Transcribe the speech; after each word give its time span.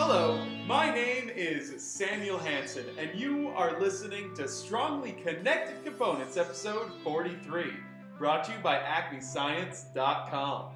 Hello, 0.00 0.46
my 0.64 0.94
name 0.94 1.28
is 1.28 1.82
Samuel 1.82 2.38
Hansen, 2.38 2.86
and 2.98 3.18
you 3.18 3.48
are 3.56 3.80
listening 3.80 4.32
to 4.36 4.46
Strongly 4.46 5.10
Connected 5.24 5.84
Components, 5.84 6.36
episode 6.36 6.92
43, 7.02 7.72
brought 8.16 8.44
to 8.44 8.52
you 8.52 8.58
by 8.62 8.78
AcmeScience.com. 8.78 10.70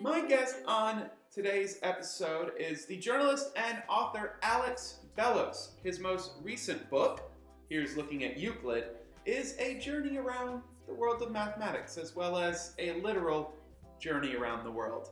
My 0.00 0.26
guest 0.26 0.56
on 0.66 1.10
today's 1.30 1.78
episode 1.82 2.52
is 2.58 2.86
the 2.86 2.96
journalist 2.96 3.50
and 3.54 3.82
author 3.90 4.36
Alex 4.42 5.00
Bellos. 5.14 5.72
His 5.82 6.00
most 6.00 6.30
recent 6.42 6.88
book, 6.88 7.30
Here's 7.68 7.98
Looking 7.98 8.24
at 8.24 8.38
Euclid, 8.38 8.86
is 9.26 9.56
a 9.58 9.78
journey 9.78 10.18
around 10.18 10.62
the 10.86 10.94
world 10.94 11.22
of 11.22 11.30
mathematics 11.30 11.96
as 11.96 12.14
well 12.14 12.36
as 12.36 12.74
a 12.78 13.00
literal 13.00 13.54
journey 13.98 14.36
around 14.36 14.64
the 14.64 14.70
world. 14.70 15.10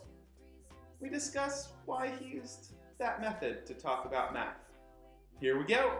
We 1.00 1.08
discuss 1.08 1.72
why 1.86 2.12
he 2.20 2.26
used 2.26 2.74
that 2.98 3.20
method 3.20 3.66
to 3.66 3.74
talk 3.74 4.04
about 4.04 4.34
math. 4.34 4.56
Here 5.40 5.58
we 5.58 5.64
go. 5.64 5.98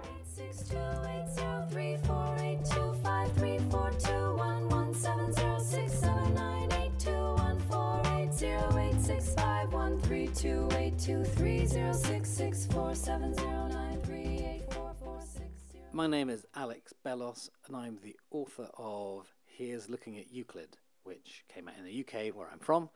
My 15.94 16.06
name 16.06 16.30
is 16.30 16.46
Alex 16.54 16.94
Bellos, 17.04 17.50
and 17.66 17.76
I'm 17.76 17.98
the 18.02 18.16
author 18.30 18.66
of 18.78 19.26
Here's 19.44 19.90
Looking 19.90 20.18
at 20.18 20.32
Euclid, 20.32 20.78
which 21.04 21.44
came 21.52 21.68
out 21.68 21.74
in 21.78 21.84
the 21.84 22.00
UK, 22.00 22.34
where 22.34 22.48
I'm 22.50 22.60
from, 22.60 22.88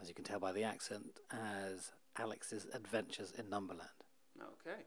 as 0.00 0.06
you 0.08 0.14
can 0.14 0.24
tell 0.24 0.38
by 0.38 0.52
the 0.52 0.62
accent, 0.62 1.18
as 1.32 1.90
Alex's 2.16 2.68
Adventures 2.72 3.32
in 3.36 3.50
Numberland. 3.50 3.90
Okay. 4.40 4.82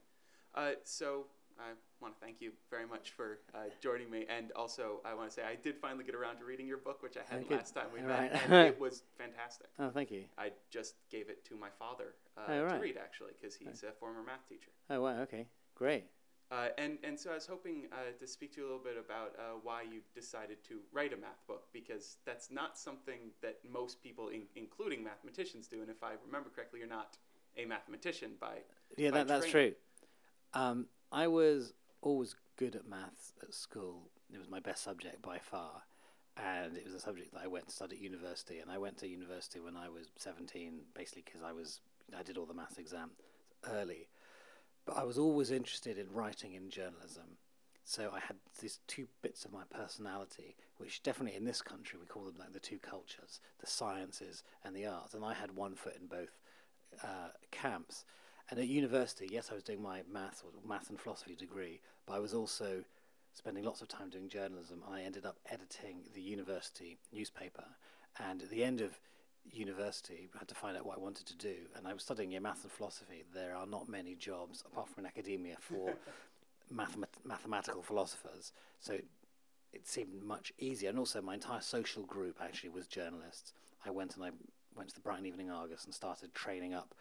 Uh, 0.56 0.72
so 0.86 1.26
I 1.60 1.72
want 2.02 2.18
to 2.18 2.26
thank 2.26 2.40
you 2.40 2.54
very 2.70 2.88
much 2.88 3.12
for 3.12 3.40
uh, 3.54 3.66
joining 3.84 4.10
me, 4.10 4.26
and 4.30 4.54
also 4.54 5.02
I 5.04 5.14
want 5.14 5.28
to 5.28 5.36
say 5.36 5.42
I 5.44 5.56
did 5.56 5.76
finally 5.82 6.06
get 6.06 6.16
around 6.16 6.38
to 6.38 6.46
reading 6.46 6.66
your 6.66 6.78
book, 6.78 7.04
which 7.04 7.18
I 7.18 7.22
hadn't 7.30 7.52
last 7.52 7.76
time 7.76 7.88
we 7.94 8.00
met, 8.00 8.32
right. 8.32 8.42
and 8.46 8.54
it 8.54 8.80
was 8.80 9.04
fantastic. 9.18 9.68
Oh, 9.78 9.90
thank 9.90 10.12
you. 10.12 10.24
I 10.38 10.52
just 10.72 10.96
gave 11.12 11.30
it 11.30 11.44
to 11.50 11.58
my 11.58 11.70
father 11.78 12.16
uh, 12.38 12.42
Oh, 12.48 12.70
to 12.70 12.80
read 12.80 12.96
actually, 12.98 13.32
because 13.40 13.54
he's 13.54 13.84
a 13.84 13.92
former 14.00 14.24
math 14.24 14.48
teacher. 14.48 14.72
Oh, 14.90 15.02
wow, 15.02 15.20
okay. 15.24 15.48
Great. 15.76 16.06
Uh, 16.52 16.70
and, 16.80 16.98
and 17.04 17.20
so 17.20 17.30
I 17.30 17.36
was 17.36 17.46
hoping 17.46 17.84
uh, 17.92 18.18
to 18.20 18.26
speak 18.26 18.56
to 18.56 18.62
you 18.62 18.64
a 18.66 18.70
little 18.70 18.84
bit 18.84 18.98
about 18.98 19.36
uh, 19.38 19.60
why 19.62 19.84
you 19.84 20.02
decided 20.16 20.64
to 20.68 20.80
write 20.92 21.14
a 21.14 21.18
math 21.18 21.46
book, 21.48 21.68
because 21.72 22.18
that's 22.26 22.50
not 22.50 22.76
something 22.78 23.32
that 23.44 23.60
most 23.72 24.02
people, 24.02 24.30
in, 24.30 24.44
including 24.56 25.04
mathematicians, 25.04 25.68
do. 25.68 25.82
And 25.82 25.90
if 25.92 26.04
I 26.04 26.14
remember 26.26 26.50
correctly, 26.50 26.80
you're 26.80 26.90
not 26.90 27.18
a 27.56 27.66
mathematician 27.66 28.32
by 28.40 28.58
Yeah, 28.98 29.12
by 29.12 29.20
that, 29.20 29.28
that's 29.28 29.46
true. 29.46 29.74
Um, 30.56 30.88
I 31.12 31.28
was 31.28 31.74
always 32.02 32.36
good 32.58 32.76
at 32.76 32.88
maths 32.88 33.34
at 33.44 33.54
school. 33.54 34.10
It 34.34 34.40
was 34.40 34.50
my 34.50 34.60
best 34.60 34.84
subject 34.84 35.22
by 35.22 35.38
far. 35.38 35.84
And 36.36 36.78
it 36.78 36.86
was 36.86 36.94
a 36.94 37.00
subject 37.00 37.34
that 37.34 37.42
I 37.44 37.48
went 37.48 37.68
to 37.68 37.72
study 37.76 37.98
at 37.98 38.02
university. 38.02 38.60
And 38.60 38.72
I 38.72 38.78
went 38.80 38.98
to 39.00 39.08
university 39.08 39.60
when 39.60 39.78
I 39.78 39.90
was 39.90 40.08
17, 40.18 40.80
basically 40.96 41.24
because 41.26 41.42
I 41.44 41.52
was 41.52 41.82
I 42.18 42.24
did 42.24 42.38
all 42.38 42.46
the 42.46 42.54
maths 42.54 42.78
exam 42.78 43.12
early. 43.70 44.08
But 44.90 44.98
I 44.98 45.04
was 45.04 45.20
always 45.20 45.52
interested 45.52 46.00
in 46.00 46.12
writing 46.12 46.54
in 46.54 46.72
journalism. 46.72 47.38
So 47.84 48.10
I 48.12 48.20
had 48.20 48.38
these 48.60 48.80
two 48.88 49.08
bits 49.22 49.46
of 49.46 49.54
my 49.54 49.62
personality, 49.70 50.56
which 50.78 51.04
definitely 51.04 51.38
in 51.38 51.46
this 51.46 51.62
country 51.62 52.00
we 52.00 52.08
call 52.08 52.24
them 52.26 52.40
like 52.40 52.54
the 52.54 52.60
two 52.60 52.80
cultures, 52.80 53.40
the 53.60 53.68
sciences 53.68 54.44
and 54.64 54.76
the 54.76 54.88
arts. 54.88 55.14
And 55.14 55.24
I 55.24 55.36
had 55.36 55.56
one 55.56 55.76
foot 55.76 55.96
in 56.02 56.08
both 56.08 56.40
uh, 57.04 57.30
camps. 57.52 58.04
And 58.50 58.60
at 58.60 58.68
university, 58.68 59.30
yes, 59.32 59.50
I 59.52 59.54
was 59.54 59.64
doing 59.64 59.80
my 59.82 60.02
maths 60.12 60.42
or 60.44 60.50
maths 60.68 60.90
and 60.90 61.00
philosophy 61.00 61.36
degree, 61.36 61.82
but 62.08 62.14
I 62.14 62.20
was 62.20 62.34
also 62.34 62.84
spending 63.34 63.66
lots 63.66 63.84
of 63.84 63.90
time 63.90 64.10
doing 64.10 64.28
journalism. 64.28 64.82
I 64.90 65.02
ended 65.02 65.24
up 65.24 65.38
editing 65.52 66.02
the 66.16 66.22
university 66.22 66.98
newspaper. 67.14 67.66
And 68.18 68.42
at 68.42 68.50
the 68.50 68.64
end 68.64 68.82
of 68.82 69.00
university, 69.54 70.30
I 70.36 70.40
had 70.40 70.48
to 70.48 70.56
find 70.56 70.78
out 70.78 70.86
what 70.86 70.98
I 70.98 71.02
wanted 71.02 71.26
to 71.28 71.38
do. 71.38 71.56
And 71.76 71.88
I 71.88 71.94
was 71.94 72.04
studying 72.04 72.32
yeah, 72.32 72.40
maths 72.40 72.64
and 72.64 72.72
philosophy. 72.72 73.24
There 73.34 73.56
are 73.56 73.66
not 73.66 73.90
many 73.90 74.16
jobs, 74.16 74.64
apart 74.66 74.90
from 74.90 75.04
in 75.04 75.08
academia, 75.08 75.58
for 75.60 75.94
mathemat- 76.74 77.24
mathematical 77.24 77.82
philosophers. 77.82 78.52
So 78.80 78.94
it, 78.94 79.06
it 79.74 79.88
seemed 79.88 80.24
much 80.24 80.54
easier. 80.60 80.90
And 80.90 81.00
also, 81.00 81.22
my 81.22 81.36
entire 81.36 81.62
social 81.62 82.04
group 82.04 82.38
actually 82.42 82.70
was 82.70 82.88
journalists. 82.88 83.54
I 83.86 83.92
went 83.92 84.16
and 84.16 84.26
I 84.26 84.32
went 84.76 84.90
to 84.90 84.96
the 84.96 85.02
Brighton 85.02 85.26
Evening 85.26 85.52
Argus 85.52 85.86
and 85.86 85.94
started 85.94 86.34
training 86.34 86.74
up 86.74 86.94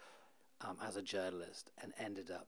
um, 0.61 0.77
as 0.85 0.97
a 0.97 1.01
journalist 1.01 1.71
and 1.81 1.93
ended 1.99 2.31
up 2.31 2.47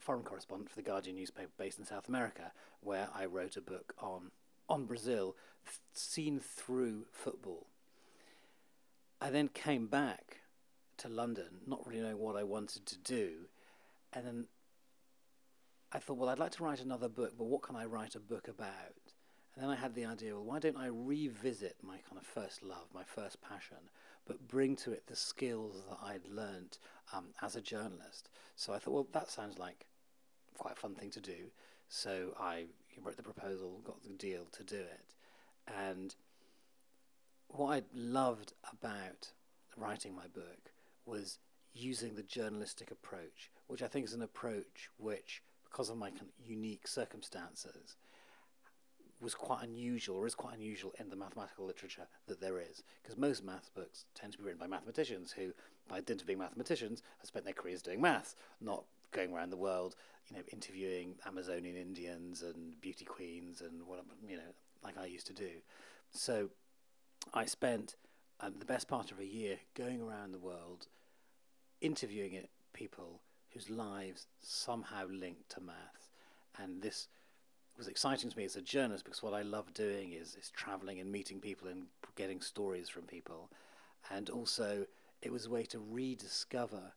foreign 0.00 0.22
correspondent 0.22 0.70
for 0.70 0.76
the 0.76 0.82
Guardian 0.82 1.16
newspaper 1.16 1.50
based 1.56 1.78
in 1.78 1.84
South 1.84 2.08
America, 2.08 2.52
where 2.80 3.08
I 3.14 3.26
wrote 3.26 3.56
a 3.56 3.60
book 3.60 3.94
on 3.98 4.30
on 4.68 4.86
Brazil, 4.86 5.36
th- 5.66 5.78
seen 5.92 6.40
through 6.40 7.04
football. 7.12 7.66
I 9.24 9.30
then 9.30 9.48
came 9.48 9.86
back 9.86 10.40
to 10.98 11.08
London, 11.08 11.62
not 11.66 11.86
really 11.86 12.02
knowing 12.02 12.18
what 12.18 12.36
I 12.36 12.42
wanted 12.42 12.84
to 12.84 12.98
do, 12.98 13.30
and 14.12 14.26
then 14.26 14.44
I 15.90 15.98
thought, 15.98 16.18
well, 16.18 16.28
I'd 16.28 16.38
like 16.38 16.52
to 16.52 16.62
write 16.62 16.82
another 16.82 17.08
book, 17.08 17.32
but 17.38 17.46
what 17.46 17.62
can 17.62 17.74
I 17.74 17.86
write 17.86 18.16
a 18.16 18.20
book 18.20 18.48
about? 18.48 18.92
And 19.54 19.62
then 19.62 19.70
I 19.70 19.76
had 19.76 19.94
the 19.94 20.04
idea, 20.04 20.34
well, 20.34 20.44
why 20.44 20.58
don't 20.58 20.76
I 20.76 20.88
revisit 20.88 21.76
my 21.82 21.96
kind 22.06 22.20
of 22.20 22.26
first 22.26 22.62
love, 22.62 22.88
my 22.92 23.02
first 23.02 23.40
passion, 23.40 23.78
but 24.26 24.46
bring 24.46 24.76
to 24.76 24.92
it 24.92 25.06
the 25.06 25.16
skills 25.16 25.82
that 25.88 26.06
I'd 26.06 26.28
learnt 26.28 26.78
um, 27.14 27.28
as 27.40 27.56
a 27.56 27.62
journalist? 27.62 28.28
So 28.56 28.74
I 28.74 28.78
thought, 28.78 28.92
well, 28.92 29.08
that 29.12 29.30
sounds 29.30 29.58
like 29.58 29.86
quite 30.58 30.74
a 30.74 30.80
fun 30.80 30.96
thing 30.96 31.08
to 31.12 31.20
do. 31.20 31.50
So 31.88 32.34
I 32.38 32.66
wrote 33.02 33.16
the 33.16 33.22
proposal, 33.22 33.80
got 33.86 34.02
the 34.02 34.10
deal 34.10 34.44
to 34.52 34.62
do 34.62 34.80
it. 34.80 35.14
And 35.66 36.14
what 37.54 37.72
I 37.72 37.82
loved 37.94 38.52
about 38.72 39.30
writing 39.76 40.14
my 40.14 40.26
book 40.26 40.72
was 41.06 41.38
using 41.72 42.14
the 42.14 42.22
journalistic 42.22 42.90
approach, 42.90 43.50
which 43.68 43.82
I 43.82 43.88
think 43.88 44.06
is 44.06 44.14
an 44.14 44.22
approach 44.22 44.90
which, 44.98 45.42
because 45.70 45.88
of 45.88 45.96
my 45.96 46.10
kind 46.10 46.22
of 46.22 46.48
unique 46.48 46.86
circumstances, 46.86 47.96
was 49.20 49.34
quite 49.34 49.62
unusual, 49.62 50.16
or 50.16 50.26
is 50.26 50.34
quite 50.34 50.56
unusual 50.56 50.92
in 50.98 51.08
the 51.08 51.16
mathematical 51.16 51.64
literature 51.64 52.06
that 52.26 52.40
there 52.40 52.58
is. 52.58 52.82
Because 53.02 53.16
most 53.16 53.44
math 53.44 53.70
books 53.74 54.04
tend 54.14 54.32
to 54.32 54.38
be 54.38 54.44
written 54.44 54.60
by 54.60 54.66
mathematicians 54.66 55.32
who, 55.32 55.52
by 55.88 56.00
dint 56.00 56.20
of 56.20 56.26
being 56.26 56.38
mathematicians, 56.38 57.02
have 57.18 57.28
spent 57.28 57.44
their 57.44 57.54
careers 57.54 57.82
doing 57.82 58.00
maths, 58.00 58.34
not 58.60 58.84
going 59.12 59.32
around 59.32 59.50
the 59.50 59.56
world, 59.56 59.94
you 60.28 60.36
know, 60.36 60.42
interviewing 60.52 61.14
Amazonian 61.26 61.76
Indians 61.76 62.42
and 62.42 62.80
beauty 62.80 63.04
queens 63.04 63.60
and 63.60 63.86
what 63.86 64.04
you 64.28 64.36
know, 64.36 64.42
like 64.82 64.98
I 64.98 65.06
used 65.06 65.26
to 65.28 65.32
do. 65.32 65.50
So 66.10 66.50
I 67.32 67.46
spent 67.46 67.96
um, 68.40 68.54
the 68.58 68.64
best 68.64 68.88
part 68.88 69.10
of 69.10 69.18
a 69.18 69.24
year 69.24 69.58
going 69.74 70.02
around 70.02 70.32
the 70.32 70.38
world, 70.38 70.86
interviewing 71.80 72.34
it, 72.34 72.50
people 72.72 73.20
whose 73.50 73.70
lives 73.70 74.26
somehow 74.42 75.06
linked 75.08 75.48
to 75.50 75.60
maths, 75.60 76.08
and 76.58 76.82
this 76.82 77.08
was 77.76 77.88
exciting 77.88 78.30
to 78.30 78.36
me 78.36 78.44
as 78.44 78.56
a 78.56 78.62
journalist 78.62 79.04
because 79.04 79.22
what 79.22 79.34
I 79.34 79.42
love 79.42 79.74
doing 79.74 80.12
is 80.12 80.36
is 80.40 80.50
traveling 80.50 81.00
and 81.00 81.10
meeting 81.10 81.40
people 81.40 81.68
and 81.68 81.86
getting 82.16 82.40
stories 82.40 82.88
from 82.88 83.02
people, 83.02 83.50
and 84.10 84.28
also 84.30 84.86
it 85.22 85.32
was 85.32 85.46
a 85.46 85.50
way 85.50 85.64
to 85.64 85.78
rediscover 85.78 86.92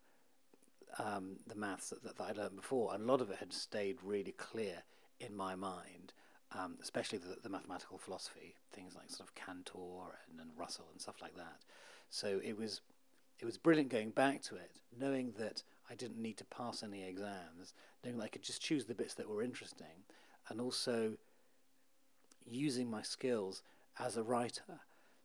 um, 1.00 1.38
the 1.48 1.56
maths 1.56 1.90
that, 1.90 2.04
that, 2.04 2.22
I 2.22 2.32
learned 2.32 2.56
before, 2.56 2.94
and 2.94 3.04
a 3.04 3.08
lot 3.08 3.22
of 3.22 3.30
it 3.30 3.38
had 3.38 3.54
stayed 3.54 3.98
really 4.04 4.32
clear 4.32 4.84
in 5.20 5.36
my 5.36 5.56
mind, 5.56 6.14
um, 6.56 6.78
especially 6.82 7.20
the, 7.20 7.38
the 7.42 7.50
mathematical 7.50 7.98
philosophy, 7.98 8.56
things 8.72 8.96
like 8.96 9.10
sort 9.10 9.30
of 9.30 9.36
Cantor 9.36 10.20
and, 10.30 10.40
and 10.40 10.50
Russell 10.58 10.88
and 10.92 11.02
stuff 11.02 11.22
like 11.22 11.36
that. 11.36 11.60
So 12.10 12.40
it 12.44 12.58
was 12.58 12.82
it 13.40 13.46
was 13.46 13.58
brilliant 13.58 13.90
going 13.90 14.10
back 14.12 14.42
to 14.44 14.56
it, 14.56 14.72
knowing 15.00 15.34
that 15.38 15.64
I 15.90 15.96
didn't 15.96 16.22
need 16.22 16.38
to 16.38 16.46
pass 16.46 16.82
any 16.82 17.08
exams, 17.08 17.74
knowing 18.04 18.18
that 18.18 18.24
I 18.24 18.30
could 18.30 18.42
just 18.42 18.62
choose 18.62 18.86
the 18.86 18.96
bits 18.96 19.14
that 19.16 19.30
were 19.30 19.44
interesting, 19.44 20.06
and 20.50 20.60
also 20.60 21.14
using 22.46 22.90
my 22.90 23.02
skills 23.02 23.62
as 24.00 24.18
a 24.18 24.24
writer, 24.24 24.80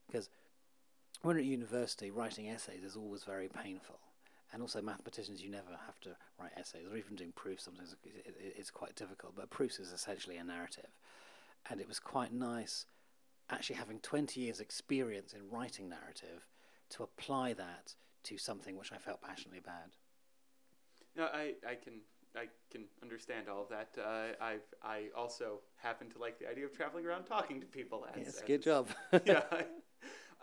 because 0.06 0.28
when 1.22 1.36
at 1.36 1.44
university, 1.44 2.10
writing 2.10 2.48
essays 2.48 2.82
is 2.82 2.96
always 2.96 3.24
very 3.24 3.48
painful. 3.48 4.00
And 4.52 4.60
also, 4.60 4.82
mathematicians, 4.82 5.42
you 5.42 5.50
never 5.50 5.70
have 5.86 5.98
to 6.00 6.10
write 6.38 6.52
essays, 6.56 6.86
or 6.90 6.96
even 6.96 7.16
doing 7.16 7.32
proofs. 7.32 7.64
Sometimes 7.64 7.94
it, 8.04 8.26
it, 8.26 8.54
it's 8.58 8.70
quite 8.70 8.94
difficult. 8.94 9.34
But 9.34 9.48
proofs 9.48 9.78
is 9.78 9.92
essentially 9.92 10.36
a 10.36 10.44
narrative, 10.44 10.90
and 11.70 11.80
it 11.80 11.88
was 11.88 11.98
quite 11.98 12.32
nice, 12.34 12.84
actually 13.48 13.76
having 13.76 13.98
twenty 14.00 14.40
years' 14.40 14.60
experience 14.60 15.32
in 15.32 15.48
writing 15.50 15.88
narrative, 15.88 16.46
to 16.90 17.02
apply 17.02 17.54
that 17.54 17.94
to 18.24 18.36
something 18.36 18.76
which 18.76 18.92
I 18.92 18.98
felt 18.98 19.22
passionately 19.22 19.58
about. 19.58 19.96
No, 21.16 21.24
I, 21.24 21.54
I 21.66 21.74
can 21.74 22.00
I 22.36 22.46
can 22.70 22.84
understand 23.02 23.48
all 23.48 23.62
of 23.62 23.68
that. 23.70 23.90
Uh, 23.98 24.34
I 24.42 24.56
I 24.82 25.04
also 25.16 25.60
happen 25.76 26.08
to 26.10 26.18
like 26.18 26.38
the 26.38 26.48
idea 26.48 26.64
of 26.64 26.72
traveling 26.72 27.06
around 27.06 27.24
talking 27.24 27.60
to 27.60 27.66
people. 27.66 28.06
As, 28.14 28.18
yes, 28.18 28.36
as, 28.36 28.42
good 28.42 28.62
job. 28.62 28.88
yeah, 29.24 29.42
I, 29.50 29.64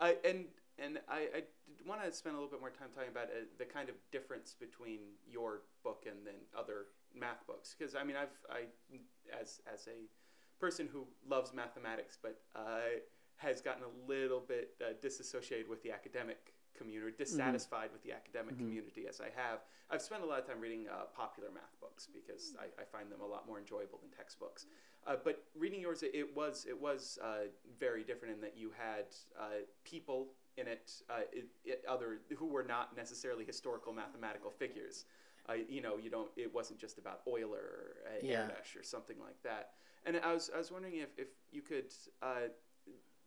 I, 0.00 0.16
and 0.24 0.44
and 0.78 0.98
I, 1.08 1.28
I 1.34 1.42
want 1.86 2.02
to 2.02 2.12
spend 2.12 2.34
a 2.34 2.38
little 2.38 2.50
bit 2.50 2.60
more 2.60 2.70
time 2.70 2.88
talking 2.94 3.10
about 3.10 3.26
uh, 3.26 3.46
the 3.58 3.64
kind 3.64 3.88
of 3.88 3.94
difference 4.10 4.54
between 4.58 5.00
your 5.28 5.62
book 5.82 6.04
and 6.06 6.26
then 6.26 6.34
other 6.56 6.86
math 7.14 7.46
books 7.46 7.74
because 7.76 7.94
I 7.94 8.04
mean 8.04 8.16
I've 8.16 8.34
I 8.50 8.66
as 9.40 9.60
as 9.72 9.88
a 9.88 10.06
person 10.60 10.88
who 10.92 11.06
loves 11.28 11.52
mathematics 11.52 12.18
but 12.20 12.40
uh, 12.54 13.00
has 13.36 13.60
gotten 13.60 13.82
a 13.84 14.10
little 14.10 14.40
bit 14.40 14.74
uh, 14.80 14.92
disassociated 15.00 15.68
with 15.68 15.82
the 15.82 15.90
academic 15.90 16.52
community, 16.76 17.12
mm-hmm. 17.12 17.22
dissatisfied 17.22 17.86
mm-hmm. 17.86 17.92
with 17.94 18.02
the 18.04 18.12
academic 18.12 18.54
mm-hmm. 18.54 18.64
community 18.64 19.06
as 19.08 19.20
I 19.20 19.28
have. 19.34 19.60
I've 19.90 20.02
spent 20.02 20.22
a 20.22 20.26
lot 20.26 20.38
of 20.38 20.46
time 20.46 20.60
reading 20.60 20.86
uh, 20.86 21.10
popular 21.16 21.50
math 21.52 21.74
books 21.80 22.06
because 22.06 22.54
I, 22.60 22.70
I, 22.80 22.84
find 22.84 23.10
them 23.10 23.20
a 23.20 23.26
lot 23.26 23.46
more 23.46 23.58
enjoyable 23.58 23.98
than 23.98 24.10
textbooks. 24.14 24.66
Uh, 25.06 25.16
but 25.24 25.44
reading 25.56 25.80
yours, 25.80 26.02
it, 26.02 26.12
it 26.14 26.36
was 26.36 26.66
it 26.68 26.80
was 26.80 27.18
uh, 27.22 27.48
very 27.78 28.04
different 28.04 28.34
in 28.34 28.40
that 28.40 28.56
you 28.56 28.70
had 28.76 29.06
uh, 29.38 29.62
people 29.84 30.28
in 30.56 30.66
it, 30.66 30.92
uh, 31.08 31.20
it, 31.32 31.46
it, 31.64 31.82
other 31.88 32.18
who 32.36 32.46
were 32.46 32.62
not 32.62 32.96
necessarily 32.96 33.44
historical 33.44 33.92
mathematical 33.92 34.50
figures. 34.50 35.06
Uh, 35.48 35.54
you 35.68 35.80
know, 35.80 35.96
you 35.96 36.10
don't. 36.10 36.30
It 36.36 36.52
wasn't 36.52 36.78
just 36.78 36.98
about 36.98 37.20
Euler 37.26 37.58
or 37.58 37.96
yeah. 38.22 38.42
Erdős 38.42 38.78
or 38.78 38.82
something 38.82 39.16
like 39.18 39.42
that. 39.42 39.70
And 40.04 40.20
I 40.22 40.32
was 40.34 40.50
I 40.54 40.58
was 40.58 40.70
wondering 40.70 40.96
if 40.96 41.18
if 41.18 41.28
you 41.50 41.62
could 41.62 41.92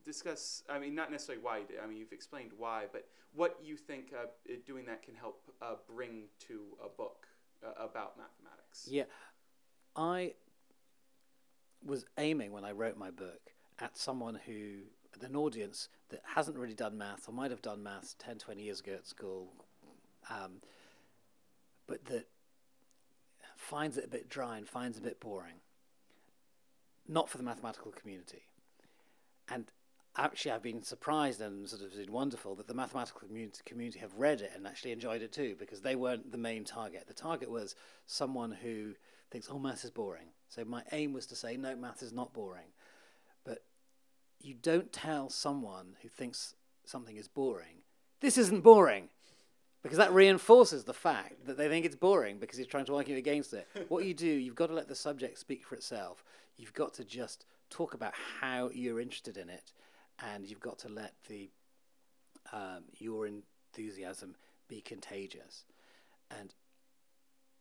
discuss. 0.05 0.63
I 0.69 0.79
mean, 0.79 0.93
not 0.93 1.11
necessarily 1.11 1.43
why. 1.43 1.61
I 1.81 1.87
mean, 1.87 1.97
you've 1.97 2.11
explained 2.11 2.51
why, 2.57 2.85
but 2.91 3.07
what 3.33 3.57
you 3.63 3.77
think 3.77 4.13
uh, 4.13 4.27
doing 4.65 4.85
that 4.85 5.01
can 5.01 5.15
help 5.15 5.41
uh, 5.61 5.75
bring 5.87 6.25
to 6.47 6.61
a 6.83 6.89
book 6.89 7.27
uh, 7.63 7.83
about 7.83 8.15
mathematics. 8.17 8.87
Yeah, 8.89 9.03
I 9.95 10.33
was 11.85 12.05
aiming 12.17 12.51
when 12.51 12.65
I 12.65 12.71
wrote 12.71 12.97
my 12.97 13.11
book 13.11 13.51
at 13.79 13.97
someone 13.97 14.39
who, 14.45 14.81
an 15.21 15.35
audience 15.35 15.89
that 16.09 16.21
hasn't 16.35 16.57
really 16.57 16.73
done 16.73 16.97
maths 16.97 17.27
or 17.27 17.33
might 17.33 17.51
have 17.51 17.61
done 17.61 17.83
maths 17.83 18.15
10, 18.19 18.37
20 18.37 18.61
years 18.61 18.79
ago 18.79 18.93
at 18.93 19.07
school, 19.07 19.53
um, 20.29 20.61
but 21.87 22.05
that 22.05 22.27
finds 23.55 23.97
it 23.97 24.05
a 24.05 24.09
bit 24.09 24.29
dry 24.29 24.57
and 24.57 24.67
finds 24.67 24.97
it 24.97 25.01
a 25.01 25.03
bit 25.03 25.19
boring. 25.19 25.55
Not 27.07 27.29
for 27.29 27.37
the 27.37 27.43
mathematical 27.43 27.91
community. 27.91 28.43
And 29.49 29.65
actually 30.17 30.51
I've 30.51 30.63
been 30.63 30.83
surprised 30.83 31.41
and 31.41 31.67
sort 31.67 31.81
of 31.81 31.95
been 31.95 32.11
wonderful 32.11 32.55
that 32.55 32.67
the 32.67 32.73
mathematical 32.73 33.21
community, 33.27 33.61
community 33.65 33.99
have 33.99 34.13
read 34.17 34.41
it 34.41 34.51
and 34.55 34.67
actually 34.67 34.91
enjoyed 34.91 35.21
it 35.21 35.31
too 35.31 35.55
because 35.57 35.81
they 35.81 35.95
weren't 35.95 36.31
the 36.31 36.37
main 36.37 36.63
target. 36.63 37.05
The 37.07 37.13
target 37.13 37.49
was 37.49 37.75
someone 38.05 38.51
who 38.51 38.93
thinks, 39.33 39.49
oh, 39.51 39.59
maths 39.59 39.83
is 39.83 39.91
boring. 39.91 40.27
So 40.47 40.63
my 40.63 40.83
aim 40.91 41.11
was 41.11 41.25
to 41.27 41.35
say, 41.35 41.57
no, 41.57 41.75
maths 41.75 42.03
is 42.03 42.13
not 42.13 42.33
boring. 42.33 42.67
But 43.43 43.63
you 44.39 44.53
don't 44.53 44.93
tell 44.93 45.29
someone 45.29 45.95
who 46.01 46.07
thinks 46.07 46.53
something 46.85 47.17
is 47.17 47.27
boring, 47.27 47.81
this 48.21 48.37
isn't 48.37 48.63
boring. 48.63 49.09
Because 49.81 49.97
that 49.97 50.13
reinforces 50.13 50.85
the 50.85 50.93
fact 50.93 51.45
that 51.45 51.57
they 51.57 51.67
think 51.67 51.85
it's 51.85 51.97
boring 51.97 52.37
because 52.37 52.57
you're 52.57 52.65
trying 52.65 52.85
to 52.85 52.95
argue 52.95 53.17
against 53.17 53.53
it. 53.53 53.67
what 53.89 54.05
you 54.05 54.13
do, 54.13 54.25
you've 54.25 54.55
got 54.55 54.67
to 54.67 54.73
let 54.73 54.87
the 54.87 54.95
subject 54.95 55.37
speak 55.37 55.65
for 55.65 55.75
itself. 55.75 56.23
You've 56.55 56.73
got 56.73 56.93
to 56.93 57.03
just 57.03 57.45
talk 57.69 57.93
about 57.93 58.13
how 58.39 58.69
you're 58.73 59.01
interested 59.01 59.35
in 59.35 59.49
it 59.49 59.73
and 60.31 60.45
you've 60.45 60.61
got 60.61 60.79
to 60.79 60.87
let 60.87 61.15
the 61.27 61.49
um, 62.53 62.83
your 62.97 63.27
enthusiasm 63.27 64.35
be 64.69 64.79
contagious. 64.79 65.65
And 66.39 66.53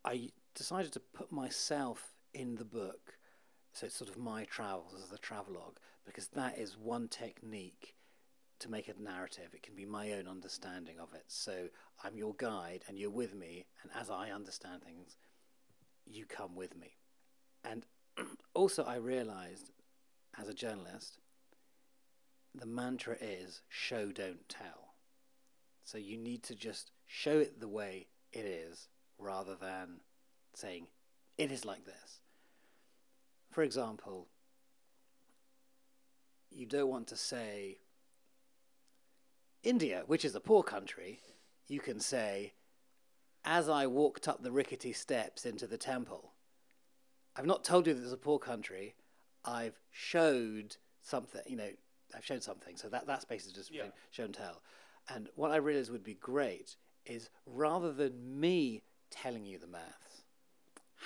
I 0.05 0.31
decided 0.55 0.93
to 0.93 1.01
put 1.01 1.33
myself 1.33 2.15
in 2.35 2.57
the 2.57 2.65
book, 2.65 3.19
so 3.73 3.87
it's 3.87 3.97
sort 3.97 4.11
of 4.11 4.19
my 4.19 4.45
travels 4.45 4.95
as 4.95 5.09
the 5.09 5.19
travelogue, 5.19 5.77
because 6.05 6.29
that 6.29 6.59
is 6.59 6.77
one 6.77 7.09
technique 7.09 7.95
to 8.59 8.71
make 8.71 8.89
a 8.89 9.03
narrative. 9.03 9.51
It 9.53 9.63
can 9.63 9.75
be 9.75 9.87
my 9.87 10.13
own 10.13 10.29
understanding 10.29 10.99
of 11.01 11.13
it. 11.15 11.25
So 11.27 11.69
I'm 12.05 12.17
your 12.17 12.35
guide, 12.35 12.85
and 12.89 12.99
you're 12.99 13.11
with 13.11 13.35
me, 13.35 13.67
and 13.83 13.91
as 13.99 14.11
I 14.11 14.31
understand 14.31 14.83
things, 14.83 15.17
you 16.07 16.27
come 16.27 16.55
with 16.55 16.77
me. 16.77 16.99
And 17.65 17.87
also, 18.55 18.85
I 18.85 18.97
realized 18.97 19.71
as 20.39 20.49
a 20.49 20.55
journalist 20.55 21.19
the 22.55 22.67
mantra 22.67 23.17
is 23.21 23.63
show, 23.69 24.13
don't 24.13 24.49
tell. 24.49 24.95
So 25.85 25.99
you 25.99 26.17
need 26.17 26.43
to 26.45 26.55
just 26.55 26.91
show 27.07 27.39
it 27.39 27.61
the 27.61 27.69
way 27.69 28.09
it 28.33 28.45
is 28.45 28.89
rather 29.19 29.55
than 29.55 30.01
saying 30.55 30.87
it 31.39 31.51
is 31.51 31.65
like 31.65 31.85
this. 31.85 32.21
For 33.51 33.63
example, 33.63 34.29
you 36.51 36.67
don't 36.67 36.89
want 36.89 37.07
to 37.09 37.17
say 37.17 37.79
India, 39.63 40.03
which 40.07 40.25
is 40.25 40.35
a 40.35 40.41
poor 40.41 40.63
country, 40.63 41.21
you 41.69 41.81
can 41.81 42.01
say, 42.01 42.53
as 43.45 43.69
I 43.69 43.87
walked 43.87 44.29
up 44.29 44.43
the 44.43 44.53
rickety 44.53 44.93
steps 44.93 45.47
into 45.47 45.67
the 45.67 45.79
temple, 45.79 46.33
I've 47.37 47.47
not 47.47 47.65
told 47.65 47.87
you 47.87 47.95
that 47.95 48.03
it's 48.03 48.13
a 48.13 48.17
poor 48.17 48.39
country, 48.39 48.95
I've 49.45 49.79
showed 49.91 50.77
something, 51.01 51.41
you 51.47 51.57
know, 51.57 51.71
I've 52.15 52.25
shown 52.25 52.41
something. 52.41 52.77
So 52.77 52.89
that 52.89 53.07
that's 53.07 53.25
basically 53.25 53.55
just 53.55 53.73
yeah. 53.73 53.85
show 54.11 54.25
and 54.25 54.35
tell. 54.35 54.63
And 55.09 55.29
what 55.35 55.51
I 55.51 55.57
realize 55.57 55.91
would 55.91 56.05
be 56.05 56.15
great 56.15 56.77
is 57.07 57.31
rather 57.47 57.93
than 57.93 58.41
me 58.41 58.83
telling 59.11 59.45
you 59.45 59.59
the 59.59 59.67
maths, 59.67 60.12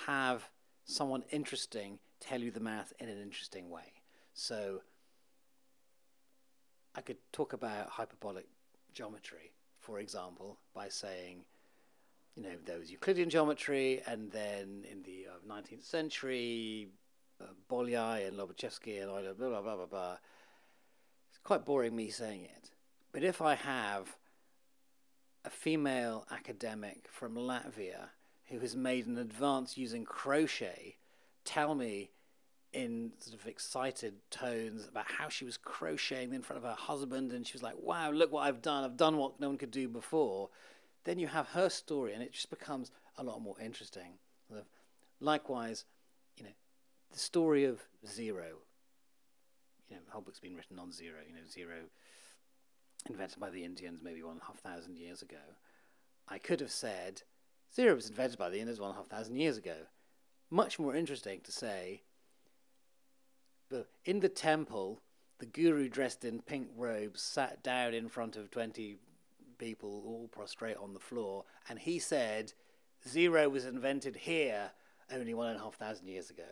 have 0.05 0.49
someone 0.85 1.23
interesting 1.31 1.99
tell 2.19 2.41
you 2.41 2.51
the 2.51 2.59
math 2.59 2.93
in 2.99 3.09
an 3.09 3.21
interesting 3.21 3.69
way. 3.69 3.93
So 4.33 4.81
I 6.95 7.01
could 7.01 7.17
talk 7.31 7.53
about 7.53 7.89
hyperbolic 7.89 8.47
geometry, 8.93 9.53
for 9.79 9.99
example, 9.99 10.59
by 10.73 10.89
saying, 10.89 11.45
you 12.35 12.43
know, 12.43 12.55
there 12.65 12.79
was 12.79 12.91
Euclidean 12.91 13.29
geometry, 13.29 14.01
and 14.07 14.31
then 14.31 14.85
in 14.89 15.03
the 15.03 15.27
uh, 15.27 15.53
19th 15.53 15.83
century, 15.83 16.89
uh, 17.41 17.45
Bolyai 17.69 18.27
and 18.27 18.37
Lobachevsky 18.37 19.01
and 19.01 19.09
blah, 19.09 19.33
blah, 19.33 19.61
blah, 19.61 19.75
blah, 19.75 19.85
blah, 19.85 20.17
It's 21.29 21.39
quite 21.43 21.65
boring 21.65 21.95
me 21.95 22.09
saying 22.09 22.43
it, 22.43 22.71
but 23.11 23.23
if 23.23 23.41
I 23.41 23.55
have 23.55 24.15
a 25.45 25.49
female 25.49 26.25
academic 26.31 27.07
from 27.11 27.35
Latvia 27.35 28.09
who 28.47 28.59
has 28.59 28.75
made 28.75 29.07
an 29.07 29.17
advance 29.17 29.77
using 29.77 30.05
crochet 30.05 30.97
tell 31.43 31.75
me 31.75 32.11
in 32.73 33.11
sort 33.19 33.39
of 33.39 33.47
excited 33.47 34.13
tones 34.29 34.87
about 34.87 35.09
how 35.09 35.29
she 35.29 35.45
was 35.45 35.57
crocheting 35.57 36.33
in 36.33 36.41
front 36.41 36.63
of 36.63 36.69
her 36.69 36.75
husband 36.75 37.31
and 37.31 37.47
she 37.47 37.53
was 37.53 37.63
like, 37.63 37.75
wow, 37.81 38.11
look 38.11 38.31
what 38.31 38.45
I've 38.45 38.61
done. 38.61 38.83
I've 38.83 38.97
done 38.97 39.17
what 39.17 39.39
no 39.39 39.47
one 39.47 39.57
could 39.57 39.71
do 39.71 39.87
before. 39.87 40.49
Then 41.05 41.19
you 41.19 41.27
have 41.27 41.47
her 41.49 41.69
story 41.69 42.13
and 42.13 42.21
it 42.21 42.33
just 42.33 42.49
becomes 42.49 42.91
a 43.17 43.23
lot 43.23 43.41
more 43.41 43.55
interesting. 43.59 44.19
Likewise, 45.19 45.85
you 46.35 46.43
know, 46.43 46.51
the 47.11 47.19
story 47.19 47.63
of 47.63 47.81
zero 48.05 48.59
you 49.89 49.95
know, 49.95 50.01
the 50.05 50.11
whole 50.11 50.21
book's 50.21 50.39
been 50.39 50.55
written 50.55 50.79
on 50.79 50.91
zero, 50.91 51.19
you 51.27 51.33
know, 51.33 51.47
zero 51.49 51.75
invented 53.09 53.39
by 53.39 53.49
the 53.49 53.63
Indians 53.63 54.01
maybe 54.03 54.21
one 54.21 54.33
and 54.33 54.41
a 54.41 54.45
half 54.45 54.59
thousand 54.59 54.97
years 54.97 55.21
ago. 55.21 55.37
I 56.27 56.37
could 56.37 56.59
have 56.59 56.71
said 56.71 57.23
zero 57.73 57.95
was 57.95 58.09
invented 58.09 58.37
by 58.37 58.49
the 58.49 58.59
Indians 58.59 58.79
one 58.79 58.89
and 58.89 58.97
a 58.97 58.99
half 58.99 59.07
thousand 59.07 59.37
years 59.37 59.57
ago. 59.57 59.75
Much 60.49 60.79
more 60.79 60.95
interesting 60.95 61.41
to 61.41 61.51
say, 61.51 62.01
but 63.69 63.87
in 64.05 64.21
the 64.21 64.29
temple, 64.29 65.01
the 65.39 65.45
guru 65.45 65.89
dressed 65.89 66.23
in 66.23 66.41
pink 66.41 66.69
robes 66.75 67.21
sat 67.21 67.61
down 67.63 67.93
in 67.93 68.07
front 68.07 68.37
of 68.37 68.49
20 68.49 68.97
people 69.57 70.03
all 70.05 70.29
prostrate 70.31 70.77
on 70.77 70.93
the 70.93 70.99
floor, 70.99 71.43
and 71.69 71.79
he 71.79 71.99
said, 71.99 72.53
Zero 73.07 73.49
was 73.49 73.65
invented 73.65 74.15
here 74.15 74.71
only 75.11 75.33
one 75.33 75.47
and 75.47 75.59
a 75.59 75.63
half 75.63 75.75
thousand 75.75 76.07
years 76.07 76.29
ago. 76.29 76.43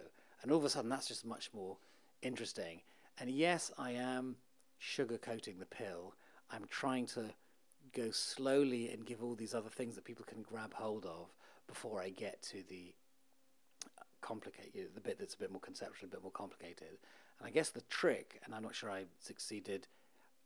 And 0.42 0.52
all 0.52 0.58
of 0.58 0.66
a 0.66 0.70
sudden, 0.70 0.90
that's 0.90 1.08
just 1.08 1.26
much 1.26 1.50
more 1.54 1.78
interesting. 2.22 2.82
And 3.20 3.30
yes, 3.30 3.72
I 3.78 3.92
am 3.92 4.38
sugarcoating 4.82 5.60
the 5.60 5.66
pill. 5.66 6.14
I'm 6.52 6.66
trying 6.70 7.08
to 7.08 7.26
go 7.96 8.12
slowly 8.12 8.90
and 8.90 9.06
give 9.06 9.24
all 9.24 9.36
these 9.36 9.56
other 9.56 9.70
things 9.70 9.96
that 9.96 10.06
people 10.06 10.26
can 10.26 10.42
grab 10.42 10.74
hold 10.74 11.06
of 11.06 11.34
before 11.68 12.02
I 12.02 12.10
get 12.10 12.42
to 12.44 12.64
the 12.70 12.94
uh, 13.98 14.04
complicated, 14.22 14.90
the 14.94 15.02
bit 15.02 15.18
that's 15.18 15.34
a 15.34 15.40
bit 15.40 15.52
more 15.52 15.62
conceptual, 15.62 16.08
a 16.08 16.12
bit 16.12 16.22
more 16.22 16.32
complicated. 16.32 17.00
And 17.40 17.48
I 17.48 17.50
guess 17.50 17.70
the 17.70 17.82
trick, 17.90 18.42
and 18.46 18.54
I'm 18.54 18.64
not 18.64 18.76
sure 18.76 18.92
I 18.92 19.06
succeeded 19.20 19.88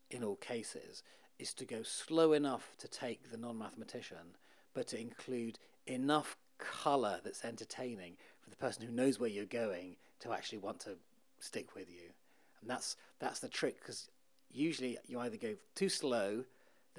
in 0.09 0.23
all 0.23 0.35
cases, 0.35 1.03
is 1.37 1.53
to 1.55 1.65
go 1.65 1.83
slow 1.83 2.33
enough 2.33 2.75
to 2.79 2.87
take 2.87 3.31
the 3.31 3.37
non-mathematician, 3.37 4.35
but 4.73 4.87
to 4.87 4.99
include 4.99 5.57
enough 5.87 6.37
color 6.57 7.19
that's 7.23 7.45
entertaining 7.45 8.13
for 8.41 8.49
the 8.49 8.55
person 8.55 8.85
who 8.85 8.91
knows 8.91 9.19
where 9.19 9.29
you're 9.29 9.45
going 9.45 9.95
to 10.19 10.33
actually 10.33 10.57
want 10.57 10.79
to 10.81 10.91
stick 11.39 11.75
with 11.75 11.89
you. 11.89 12.09
And 12.61 12.69
that's 12.69 12.97
that's 13.19 13.39
the 13.39 13.47
trick 13.47 13.79
because 13.79 14.09
usually 14.51 14.97
you 15.07 15.19
either 15.19 15.37
go 15.37 15.55
too 15.75 15.89
slow 15.89 16.43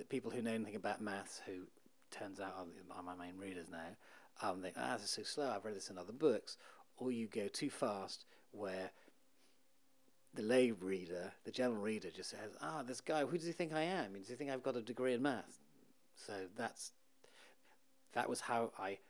that 0.01 0.09
people 0.09 0.31
who 0.31 0.41
know 0.41 0.53
anything 0.53 0.77
about 0.77 1.03
maths, 1.03 1.43
who 1.45 1.67
turns 2.11 2.41
out 2.41 2.55
are, 2.57 3.03
my 3.03 3.15
main 3.15 3.37
readers 3.39 3.67
now, 3.71 3.79
um, 4.43 4.63
think, 4.63 4.75
ah, 4.79 4.95
this 4.95 5.05
is 5.05 5.11
so 5.11 5.23
slow. 5.23 5.53
I've 5.55 5.65
read 5.67 5.77
this 5.77 5.91
in 5.91 5.99
other 5.99 6.15
books, 6.15 6.57
or 6.97 7.13
you 7.13 7.27
go 7.27 7.49
too 7.49 7.69
fast, 7.69 8.25
where 8.53 8.93
the 10.33 10.43
lay 10.43 10.71
reader, 10.71 11.33
the 11.45 11.51
general 11.51 11.83
reader, 11.83 12.11
just 12.11 12.31
says, 12.31 12.57
"Ah, 12.63 12.83
this 12.83 13.03
guy. 13.03 13.27
Who 13.27 13.37
does 13.37 13.47
he 13.47 13.53
think 13.53 13.75
I 13.75 13.83
am? 13.83 14.15
Does 14.15 14.29
he 14.29 14.37
think 14.37 14.51
I've 14.51 14.63
got 14.63 14.77
a 14.77 14.81
degree 14.81 15.13
in 15.13 15.21
math?" 15.21 15.61
So 16.17 16.33
that's 16.57 16.93
that 18.13 18.29
was 18.29 18.41
how 18.41 18.73
I 18.79 19.01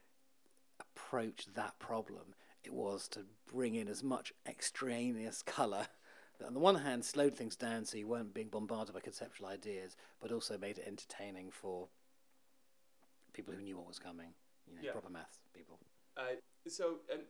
approached 0.80 1.54
that 1.54 1.78
problem. 1.78 2.35
It 2.64 2.73
was 2.75 3.06
to 3.09 3.20
bring 3.47 3.76
in 3.76 3.87
as 3.87 4.02
much 4.02 4.32
extraneous 4.44 5.42
that, 5.47 5.88
on 6.47 6.54
the 6.54 6.61
one 6.61 6.76
hand, 6.76 7.04
slowed 7.04 7.35
things 7.35 7.56
down 7.56 7.85
so 7.85 7.99
you 7.99 8.06
weren't 8.09 8.35
being 8.35 8.49
bombarded 8.49 8.94
by 8.94 9.00
conceptual 9.00 9.49
ideas, 9.49 9.97
but 10.20 10.32
also 10.32 10.56
made 10.59 10.78
it 10.78 10.85
entertaining 10.87 11.50
for 11.50 11.88
people 13.32 13.54
who 13.54 13.62
knew 13.62 13.76
what 13.76 13.87
was 13.87 13.99
coming. 13.99 14.35
You 14.66 14.75
know, 14.76 14.82
Yeah. 14.85 14.92
proper 14.92 15.11
maths 15.11 15.38
people. 15.54 15.78
Uh, 16.16 16.37
so, 16.68 16.99
and 17.12 17.23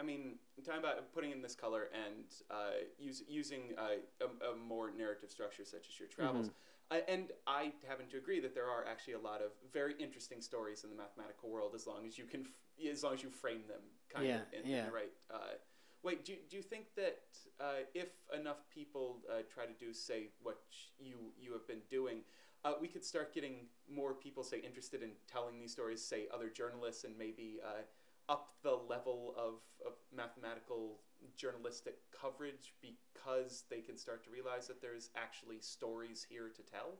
I 0.00 0.02
mean, 0.02 0.38
talking 0.64 0.80
about 0.80 1.12
putting 1.12 1.32
in 1.32 1.42
this 1.42 1.54
color 1.54 1.90
and 1.92 2.24
uh, 2.50 2.86
use, 2.98 3.22
using 3.28 3.74
uh, 3.76 3.98
a, 4.20 4.52
a 4.52 4.56
more 4.56 4.90
narrative 4.96 5.30
structure 5.30 5.64
such 5.64 5.88
as 5.88 5.98
your 5.98 6.08
travels. 6.08 6.50
Uh, 6.90 7.00
and 7.06 7.32
I 7.46 7.72
happen 7.86 8.06
to 8.10 8.16
agree 8.16 8.40
that 8.40 8.54
there 8.54 8.70
are 8.70 8.86
actually 8.86 9.14
a 9.14 9.18
lot 9.18 9.42
of 9.42 9.50
very 9.72 9.94
interesting 9.98 10.40
stories 10.40 10.84
in 10.84 10.90
the 10.90 10.96
mathematical 10.96 11.50
world 11.50 11.72
as 11.74 11.86
long 11.86 12.06
as 12.06 12.16
you 12.16 12.24
can, 12.24 12.46
f- 12.46 12.90
as 12.90 13.02
long 13.02 13.12
as 13.14 13.22
you 13.22 13.28
frame 13.28 13.62
them 13.68 13.82
kind 14.08 14.26
Yeah, 14.26 14.36
of 14.36 14.42
in, 14.52 14.70
in 14.70 14.86
the 14.86 14.92
right. 14.92 15.12
Uh, 15.32 15.58
wait, 16.02 16.24
do, 16.24 16.34
do 16.50 16.56
you 16.56 16.62
think 16.62 16.86
that 16.96 17.20
uh, 17.60 17.84
if 17.94 18.08
enough 18.38 18.68
people 18.72 19.18
uh, 19.30 19.42
try 19.52 19.64
to 19.66 19.72
do, 19.84 19.92
say, 19.92 20.28
what 20.42 20.60
you 20.98 21.16
you 21.40 21.52
have 21.52 21.66
been 21.66 21.82
doing, 21.90 22.18
uh, 22.64 22.72
we 22.80 22.88
could 22.88 23.04
start 23.04 23.34
getting 23.34 23.66
more 23.92 24.14
people, 24.14 24.42
say, 24.42 24.58
interested 24.58 25.02
in 25.02 25.10
telling 25.30 25.58
these 25.58 25.72
stories, 25.72 26.02
say, 26.02 26.26
other 26.32 26.48
journalists, 26.48 27.04
and 27.04 27.16
maybe 27.16 27.58
uh, 27.64 27.82
up 28.28 28.54
the 28.62 28.78
level 28.88 29.34
of, 29.36 29.54
of 29.86 29.94
mathematical 30.14 30.98
journalistic 31.36 31.96
coverage 32.12 32.74
because 32.82 33.64
they 33.70 33.80
can 33.80 33.96
start 33.96 34.22
to 34.24 34.30
realize 34.30 34.66
that 34.66 34.82
there's 34.82 35.10
actually 35.16 35.58
stories 35.60 36.26
here 36.28 36.50
to 36.54 36.62
tell? 36.62 36.98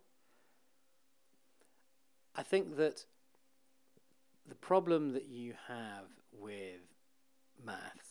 I 2.35 2.43
think 2.43 2.77
that 2.77 3.05
the 4.49 4.55
problem 4.55 5.13
that 5.13 5.27
you 5.29 5.55
have 5.67 6.07
with 6.33 6.81
maths 7.65 8.08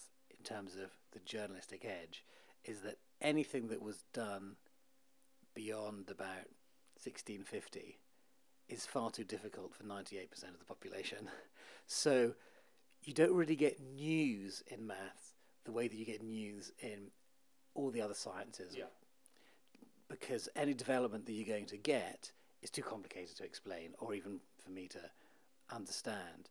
terms 0.48 0.76
of 0.76 0.92
the 1.12 1.20
journalistic 1.26 1.86
edge 1.86 2.24
is 2.64 2.82
that 2.82 2.98
anything 3.22 3.68
that 3.70 3.82
was 3.82 4.04
done 4.14 4.56
beyond 5.56 6.10
about 6.10 6.48
1650 7.04 8.00
is 8.70 8.86
far 8.86 9.10
too 9.10 9.24
difficult 9.24 9.74
for 9.74 9.84
98% 9.84 10.32
of 10.54 10.60
the 10.60 10.66
population. 10.66 11.30
So 11.90 12.34
you 13.02 13.14
don't 13.14 13.34
really 13.34 13.56
get 13.56 13.80
news 13.80 14.62
in 14.68 14.86
maths 14.86 15.36
the 15.64 15.72
way 15.72 15.88
that 15.88 15.96
you 15.96 16.04
get 16.04 16.22
news 16.22 16.74
in 16.82 17.12
all 17.76 17.92
the 17.92 18.02
other 18.02 18.14
sciences 18.14 18.76
because 20.10 20.50
any 20.56 20.74
development 20.74 21.26
that 21.26 21.32
you're 21.32 21.48
going 21.48 21.66
to 21.68 21.78
get 21.78 22.32
is 22.62 22.70
too 22.70 22.82
complicated 22.82 23.38
to 23.38 23.46
explain 23.46 23.94
or 24.00 24.14
even 24.14 24.40
for 24.62 24.72
me 24.72 24.88
to 24.90 25.00
understand. 25.74 26.50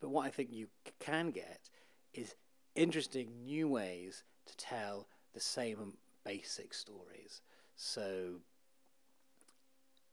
But 0.00 0.10
what 0.10 0.26
I 0.26 0.30
think 0.30 0.50
you 0.52 0.68
c- 0.86 0.92
can 1.00 1.30
get 1.30 1.68
is 2.12 2.34
interesting 2.74 3.44
new 3.44 3.68
ways 3.68 4.24
to 4.46 4.56
tell 4.56 5.06
the 5.34 5.40
same 5.40 5.94
basic 6.24 6.74
stories. 6.74 7.42
So, 7.76 8.40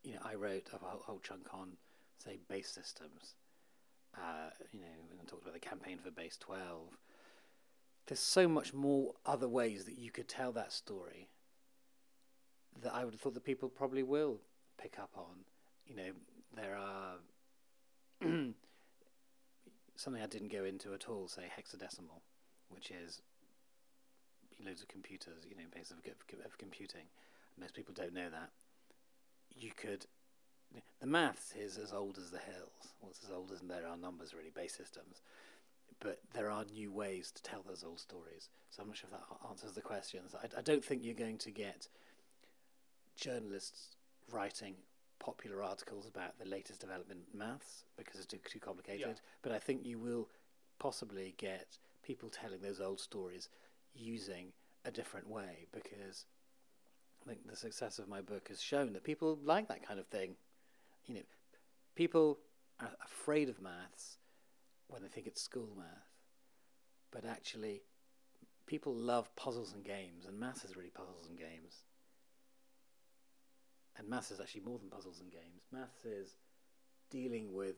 you 0.04 0.14
know, 0.14 0.20
I 0.24 0.36
wrote 0.36 0.70
a 0.74 0.78
whole, 0.78 1.02
whole 1.06 1.20
chunk 1.20 1.48
on, 1.54 1.72
say, 2.24 2.40
base 2.50 2.70
systems. 2.70 3.36
Uh, 4.16 4.50
you 4.72 4.80
know, 4.80 4.88
and 5.12 5.20
I 5.22 5.26
talked 5.26 5.42
about 5.42 5.54
the 5.54 5.60
campaign 5.60 5.98
for 6.04 6.12
base 6.12 6.38
12. 6.38 6.62
There's 8.08 8.20
so 8.20 8.48
much 8.48 8.74
more 8.74 9.14
other 9.26 9.50
ways 9.50 9.86
that 9.86 9.98
you 9.98 10.12
could 10.12 10.28
tell 10.28 10.52
that 10.54 10.72
story 10.72 11.28
that 12.82 12.94
I 12.94 13.04
would 13.04 13.14
have 13.14 13.22
thought 13.22 13.34
that 13.34 13.44
people 13.44 13.70
probably 13.70 14.04
will 14.04 14.40
pick 14.78 15.00
up 15.00 15.12
on. 15.16 15.44
You 15.86 15.96
know, 15.96 16.12
there 16.56 16.78
are 16.78 17.16
something 19.96 20.22
I 20.22 20.28
didn't 20.28 20.52
go 20.52 20.66
into 20.66 20.94
at 20.94 21.08
all, 21.10 21.28
say 21.28 21.44
hexadecimal, 21.44 22.22
which 22.70 22.92
is 22.92 23.22
loads 24.66 24.82
of 24.82 24.88
computers, 24.88 25.46
you 25.50 25.56
know, 25.56 25.64
base 25.74 25.92
of, 25.92 25.98
of, 25.98 26.46
of 26.46 26.58
computing. 26.58 27.08
Most 27.60 27.74
people 27.74 27.94
don't 27.94 28.14
know 28.14 28.30
that. 28.30 28.50
You 29.58 29.72
could, 29.76 30.06
the 31.00 31.08
maths 31.08 31.54
is 31.56 31.78
as 31.78 31.94
old 31.94 32.18
as 32.18 32.32
the 32.32 32.40
hills. 32.40 32.94
Well, 33.02 33.12
it's 33.12 33.24
as 33.24 33.32
old 33.32 33.52
as 33.52 33.62
there 33.62 33.88
are 33.88 33.98
numbers, 33.98 34.34
really, 34.34 34.52
base 34.54 34.76
systems. 34.76 35.22
But 36.00 36.20
there 36.34 36.50
are 36.50 36.66
new 36.66 36.92
ways 36.92 37.32
to 37.32 37.44
tell 37.44 37.64
those 37.66 37.84
old 37.84 38.00
stories. 38.00 38.50
So 38.70 38.82
I'm 38.82 38.90
not 38.90 38.98
sure 38.98 39.10
if 39.12 39.18
that 39.18 39.50
answers 39.50 39.74
the 39.74 39.82
questions. 39.82 40.36
I, 40.36 40.60
I 40.60 40.62
don't 40.62 40.84
think 40.84 41.04
you're 41.04 41.14
going 41.14 41.38
to 41.40 41.52
get 41.52 41.88
journalists 43.16 43.96
writing 44.30 44.76
popular 45.20 45.64
articles 45.64 46.08
about 46.08 46.38
the 46.40 46.46
latest 46.46 46.80
development 46.80 47.22
in 47.32 47.40
maths 47.40 47.86
because 47.98 48.18
it's 48.18 48.26
too, 48.26 48.40
too 48.48 48.60
complicated. 48.60 49.08
Yeah. 49.08 49.14
But 49.42 49.52
I 49.52 49.60
think 49.60 49.86
you 49.86 50.00
will 50.00 50.30
possibly 50.80 51.34
get 51.38 51.78
people 52.04 52.30
telling 52.30 52.62
those 52.62 52.80
old 52.80 53.00
stories 53.00 53.50
using 53.94 54.52
a 54.84 54.92
different 54.92 55.30
way 55.30 55.68
because 55.72 56.26
I 57.26 57.30
think 57.30 57.48
the 57.50 57.56
success 57.56 57.98
of 57.98 58.08
my 58.08 58.22
book 58.22 58.50
has 58.50 58.62
shown 58.62 58.94
that 58.94 59.04
people 59.04 59.40
like 59.44 59.68
that 59.70 59.86
kind 59.86 60.00
of 60.00 60.08
thing. 60.08 60.36
You 61.08 61.16
know, 61.16 61.22
people 61.96 62.40
are 62.80 62.92
afraid 63.04 63.50
of 63.50 63.62
maths 63.62 64.18
when 64.88 65.02
they 65.02 65.08
think 65.08 65.28
it's 65.28 65.42
school 65.42 65.70
math, 65.76 65.88
but 67.12 67.26
actually, 67.26 67.82
people 68.68 68.94
love 68.94 69.36
puzzles 69.36 69.74
and 69.74 69.84
games, 69.84 70.26
and 70.28 70.40
maths 70.40 70.64
is 70.64 70.76
really 70.76 70.90
puzzles 70.90 71.28
and 71.28 71.38
games. 71.38 71.84
And 73.98 74.10
maths 74.10 74.32
is 74.32 74.40
actually 74.40 74.62
more 74.62 74.78
than 74.78 74.90
puzzles 74.90 75.22
and 75.22 75.32
games. 75.32 75.64
Maths 75.72 76.06
is 76.06 76.36
dealing 77.10 77.54
with 77.54 77.76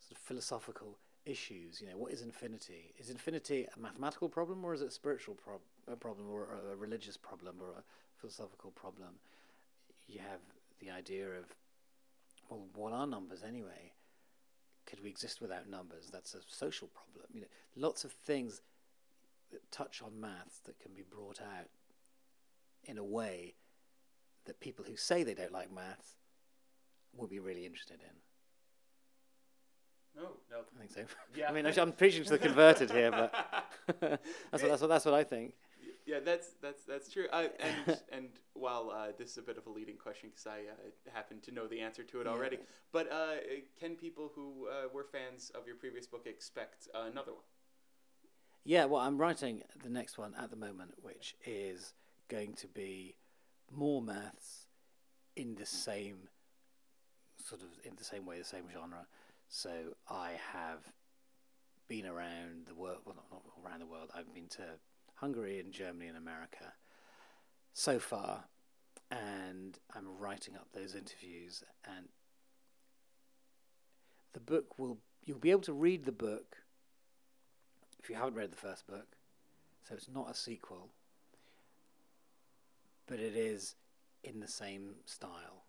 sort 0.00 0.12
of 0.12 0.18
philosophical 0.18 0.98
issues. 1.24 1.80
You 1.80 1.88
know, 1.88 1.96
what 1.96 2.12
is 2.12 2.22
infinity? 2.22 2.94
Is 2.98 3.10
infinity 3.10 3.66
a 3.74 3.80
mathematical 3.80 4.28
problem, 4.28 4.64
or 4.64 4.74
is 4.74 4.82
it 4.82 4.88
a 4.88 4.90
spiritual 4.90 5.34
prob- 5.34 5.60
a 5.88 5.96
problem, 5.96 6.28
or 6.30 6.48
a 6.72 6.76
religious 6.76 7.16
problem, 7.16 7.56
or 7.60 7.70
a 7.70 7.82
philosophical 8.18 8.70
problem? 8.72 9.14
You 10.06 10.20
have 10.20 10.40
the 10.80 10.90
idea 10.90 11.26
of, 11.26 11.44
well, 12.50 12.66
what 12.74 12.92
are 12.92 13.06
numbers 13.06 13.42
anyway? 13.42 13.92
Could 14.84 15.02
we 15.02 15.08
exist 15.08 15.40
without 15.40 15.68
numbers? 15.70 16.10
That's 16.12 16.34
a 16.34 16.40
social 16.46 16.88
problem. 16.88 17.26
You 17.32 17.42
know, 17.42 17.46
lots 17.76 18.04
of 18.04 18.12
things 18.12 18.60
that 19.52 19.70
touch 19.70 20.02
on 20.02 20.20
maths 20.20 20.58
that 20.64 20.80
can 20.80 20.92
be 20.92 21.02
brought 21.02 21.40
out 21.40 21.68
in 22.84 22.98
a 22.98 23.04
way 23.04 23.54
that 24.46 24.60
people 24.60 24.84
who 24.84 24.96
say 24.96 25.22
they 25.22 25.34
don't 25.34 25.52
like 25.52 25.72
maths 25.72 26.16
will 27.14 27.28
be 27.28 27.38
really 27.38 27.66
interested 27.66 28.00
in. 28.00 28.16
No, 30.14 30.28
no. 30.50 30.58
I 30.76 30.86
think 30.86 30.90
so. 30.90 31.14
Yeah. 31.34 31.48
I 31.48 31.52
mean, 31.52 31.66
I'm 31.66 31.92
preaching 31.92 32.24
to 32.24 32.30
the 32.30 32.38
converted 32.38 32.90
here, 32.90 33.10
but 33.10 33.32
that's, 34.00 34.02
what, 34.62 34.70
that's, 34.70 34.80
what, 34.80 34.88
that's 34.88 35.04
what 35.04 35.14
I 35.14 35.24
think. 35.24 35.54
Yeah, 36.04 36.18
that's 36.24 36.48
that's 36.60 36.82
that's 36.84 37.10
true. 37.10 37.26
Uh, 37.32 37.44
and 37.60 38.00
and 38.12 38.28
while 38.54 38.90
uh, 38.94 39.12
this 39.16 39.30
is 39.30 39.38
a 39.38 39.42
bit 39.42 39.56
of 39.56 39.66
a 39.66 39.70
leading 39.70 39.96
question 39.96 40.30
because 40.30 40.46
I 40.46 40.60
uh, 40.70 41.14
happen 41.14 41.40
to 41.42 41.52
know 41.52 41.66
the 41.68 41.80
answer 41.80 42.02
to 42.02 42.20
it 42.20 42.26
Yeah. 42.26 42.32
already, 42.32 42.58
but 42.92 43.10
uh, 43.10 43.34
can 43.78 43.94
people 43.94 44.32
who 44.34 44.68
uh, 44.68 44.88
were 44.92 45.04
fans 45.04 45.50
of 45.54 45.66
your 45.66 45.76
previous 45.76 46.06
book 46.06 46.26
expect 46.26 46.88
uh, 46.94 47.06
another 47.10 47.32
one? 47.32 47.44
Yeah, 48.64 48.84
well, 48.84 49.00
I'm 49.00 49.18
writing 49.18 49.62
the 49.82 49.90
next 49.90 50.18
one 50.18 50.34
at 50.40 50.50
the 50.50 50.56
moment, 50.56 50.94
which 51.02 51.34
is 51.46 51.94
going 52.28 52.54
to 52.54 52.68
be 52.68 53.16
more 53.74 54.02
maths 54.02 54.66
in 55.36 55.54
the 55.54 55.66
same 55.66 56.28
sort 57.38 57.62
of 57.62 57.68
in 57.84 57.96
the 57.96 58.04
same 58.04 58.24
way, 58.26 58.38
the 58.38 58.44
same 58.44 58.64
genre. 58.72 59.06
So 59.48 59.70
I 60.08 60.32
have 60.52 60.80
been 61.88 62.06
around 62.06 62.66
the 62.66 62.74
world, 62.74 62.98
well, 63.04 63.16
not, 63.16 63.26
not 63.30 63.42
around 63.64 63.80
the 63.80 63.86
world. 63.86 64.10
I've 64.14 64.32
been 64.32 64.48
to 64.48 64.62
Hungary 65.16 65.60
and 65.60 65.72
Germany 65.72 66.06
and 66.06 66.16
America 66.16 66.72
so 67.74 67.98
far, 67.98 68.44
and 69.10 69.78
I'm 69.94 70.18
writing 70.18 70.54
up 70.56 70.68
those 70.72 70.94
interviews. 70.94 71.62
And 71.84 72.08
the 74.32 74.40
book 74.40 74.78
will 74.78 74.98
you'll 75.24 75.38
be 75.38 75.50
able 75.50 75.62
to 75.62 75.72
read 75.72 76.04
the 76.04 76.12
book 76.12 76.56
if 78.02 78.08
you 78.08 78.16
haven't 78.16 78.34
read 78.34 78.50
the 78.50 78.56
first 78.56 78.86
book. 78.86 79.16
So 79.88 79.94
it's 79.94 80.08
not 80.08 80.30
a 80.30 80.34
sequel, 80.34 80.90
but 83.06 83.18
it 83.18 83.36
is 83.36 83.74
in 84.24 84.40
the 84.40 84.48
same 84.48 84.94
style. 85.04 85.64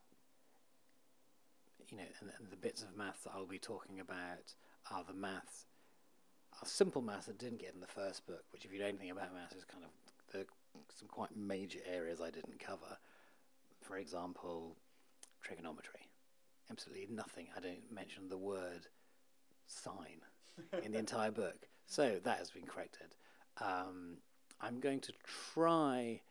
You 1.90 1.98
know, 1.98 2.04
and, 2.22 2.32
and 2.40 2.52
the 2.52 2.58
bits 2.58 2.82
of 2.82 2.96
maths 2.98 3.24
that 3.24 3.32
I'll 3.36 3.46
be 3.46 3.60
talking 3.60 4.00
about 4.00 4.54
are 4.92 5.04
the 5.04 5.14
maths, 5.14 5.66
are 6.62 6.68
simple 6.68 7.02
maths 7.02 7.28
that 7.28 7.38
didn't 7.38 7.60
get 7.60 7.74
in 7.74 7.82
the 7.82 7.88
first 7.88 8.26
book, 8.26 8.44
which, 8.52 8.66
if 8.66 8.74
you 8.74 8.80
know 8.80 8.88
anything 8.88 9.12
about 9.12 9.34
maths, 9.34 9.56
is 9.56 9.66
kind 9.66 9.84
of 9.84 9.92
the, 10.32 10.46
some 10.96 11.08
quite 11.08 11.36
major 11.36 11.80
areas 11.92 12.22
I 12.22 12.30
didn't 12.30 12.60
cover. 12.60 12.98
For 13.82 13.98
example, 13.98 14.78
trigonometry. 15.42 16.10
absolutely 16.72 17.08
nothing. 17.14 17.48
I 17.56 17.60
don't 17.60 17.92
mention 17.94 18.30
the 18.30 18.38
word 18.38 18.88
sine 19.68 20.22
in 20.84 20.94
the 20.94 21.00
entire 21.06 21.32
book. 21.32 21.68
So 21.86 22.20
that 22.24 22.38
has 22.38 22.50
been 22.50 22.66
corrected. 22.66 23.16
Um, 23.60 24.18
I'm 24.62 24.80
going 24.80 25.02
to 25.02 25.14
try 25.54 26.22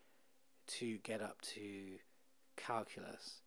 to 0.66 0.98
get 0.98 1.20
up 1.20 1.40
to 1.42 1.98
calculus, 2.56 3.40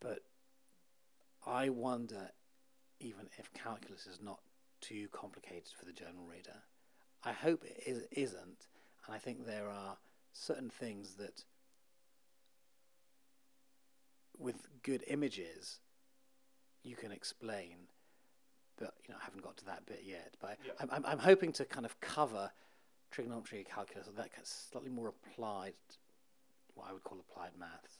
but 0.00 0.20
I 1.46 1.68
wonder 1.68 2.30
even 3.00 3.28
if 3.38 3.52
calculus 3.52 4.06
is 4.06 4.20
not 4.22 4.40
too 4.80 5.08
complicated 5.12 5.72
for 5.78 5.84
the 5.84 5.92
general 5.92 6.24
reader. 6.24 6.62
I 7.24 7.32
hope 7.32 7.64
it 7.64 7.82
is, 7.86 8.02
isn't, 8.10 8.66
and 9.06 9.14
I 9.14 9.18
think 9.18 9.46
there 9.46 9.68
are 9.68 9.96
certain 10.32 10.70
things 10.70 11.14
that, 11.14 11.44
with 14.38 14.68
good 14.82 15.04
images, 15.06 15.78
you 16.82 16.96
can 16.96 17.12
explain. 17.12 17.88
But 18.78 18.94
you 19.06 19.12
know, 19.14 19.18
I 19.20 19.24
haven't 19.24 19.42
got 19.42 19.56
to 19.58 19.64
that 19.66 19.86
bit 19.86 20.02
yet. 20.04 20.34
But 20.40 20.58
Yeah. 20.64 20.72
I'm, 20.80 20.90
I'm, 20.90 21.06
I'm 21.06 21.18
hoping 21.18 21.52
to 21.52 21.64
kind 21.64 21.86
of 21.86 22.00
cover 22.00 22.50
trigonometry, 23.12 23.64
calculus, 23.64 24.06
that 24.06 24.16
kind 24.32 24.42
of 24.42 24.46
slightly 24.46 24.90
more 24.90 25.08
applied, 25.08 25.74
what 26.74 26.88
I 26.88 26.92
would 26.92 27.04
call 27.04 27.20
applied 27.20 27.50
maths, 27.58 27.98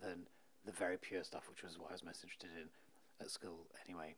than 0.00 0.26
the 0.64 0.72
very 0.72 0.96
pure 0.96 1.22
stuff, 1.22 1.48
which 1.48 1.62
was 1.62 1.78
what 1.78 1.90
I 1.90 1.92
was 1.92 2.04
most 2.04 2.24
interested 2.24 2.50
in 2.56 2.68
at 3.20 3.30
school 3.30 3.66
anyway. 3.86 4.14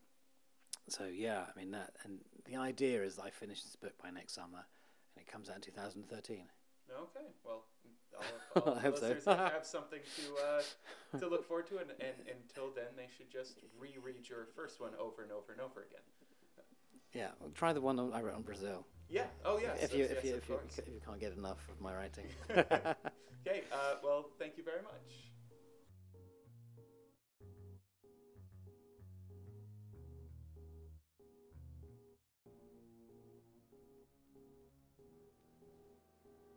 So 0.89 1.05
yeah, 1.05 1.45
I 1.55 1.59
mean 1.59 1.71
that, 1.73 1.93
and 2.05 2.19
the 2.47 2.57
idea 2.57 3.03
is 3.03 3.19
I 3.19 3.31
finish 3.31 3.63
this 3.63 3.77
book 3.77 3.93
by 4.03 4.11
next 4.11 4.35
summer, 4.35 4.65
and 5.17 5.27
it 5.27 5.31
comes 5.31 5.51
out 5.51 5.57
in 5.57 5.63
2013. 5.63 6.47
Okay, 6.91 7.27
well, 7.45 7.65
all, 8.17 8.63
all 8.63 8.75
I 8.79 8.81
hope 8.81 8.97
so. 8.97 9.03
listeners 9.03 9.25
have 9.27 9.53
have 9.53 9.67
something 9.67 10.01
to 10.17 11.17
uh, 11.17 11.19
to 11.19 11.29
look 11.29 11.47
forward 11.47 11.67
to, 11.69 11.79
and, 11.79 11.91
and 12.01 12.39
until 12.43 12.71
then, 12.75 12.97
they 12.97 13.07
should 13.17 13.31
just 13.31 13.61
reread 13.79 14.29
your 14.29 14.49
first 14.57 14.81
one 14.81 14.93
over 14.99 15.23
and 15.23 15.31
over 15.31 15.53
and 15.53 15.61
over 15.61 15.83
again. 15.83 16.03
Yeah, 17.13 17.29
well, 17.41 17.51
try 17.55 17.73
the 17.73 17.81
one 17.81 17.99
I 18.13 18.23
wrote 18.23 18.35
on 18.35 18.43
Brazil. 18.43 18.87
Yeah. 19.11 19.27
Oh, 19.45 19.59
yes. 19.59 19.83
if 19.83 19.95
you 19.95 20.05
if 20.05 20.25
you 20.25 20.35
if 20.37 20.49
you, 20.49 20.59
if 20.79 20.87
you 20.89 21.01
can't 21.05 21.19
get 21.19 21.37
enough 21.37 21.59
of 21.69 21.81
my 21.81 21.95
writing. 21.95 22.27
Okay. 23.47 23.63
Uh, 23.73 23.95
well, 24.05 24.27
thank 24.39 24.59
you 24.59 24.63
very 24.63 24.83
much. 24.83 25.31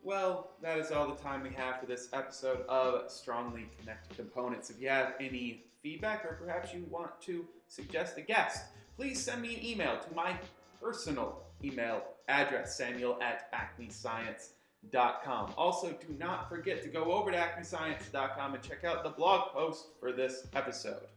Well, 0.03 0.51
that 0.61 0.77
is 0.77 0.91
all 0.91 1.07
the 1.07 1.15
time 1.15 1.41
we 1.41 1.51
have 1.51 1.79
for 1.79 1.85
this 1.85 2.09
episode 2.11 2.65
of 2.67 3.09
Strongly 3.09 3.69
Connected 3.79 4.17
Components. 4.17 4.69
If 4.69 4.81
you 4.81 4.89
have 4.89 5.13
any 5.21 5.63
feedback 5.81 6.25
or 6.25 6.33
perhaps 6.33 6.73
you 6.73 6.85
want 6.89 7.21
to 7.21 7.45
suggest 7.69 8.17
a 8.17 8.21
guest, 8.21 8.65
please 8.97 9.23
send 9.23 9.41
me 9.41 9.55
an 9.55 9.65
email 9.65 9.97
to 9.97 10.13
my 10.13 10.35
personal 10.81 11.43
email 11.63 12.03
address, 12.27 12.77
samuel 12.77 13.17
at 13.21 13.51
acmescience.com. 13.53 15.53
Also, 15.57 15.91
do 15.91 16.13
not 16.17 16.49
forget 16.49 16.81
to 16.83 16.89
go 16.89 17.11
over 17.11 17.31
to 17.31 17.37
acmescience.com 17.37 18.55
and 18.55 18.63
check 18.63 18.83
out 18.83 19.03
the 19.03 19.09
blog 19.09 19.51
post 19.51 19.87
for 19.99 20.11
this 20.11 20.47
episode. 20.55 21.07